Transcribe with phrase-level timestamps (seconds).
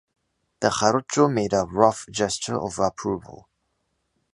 [0.61, 3.47] The jarocho made a rough gesture of approval: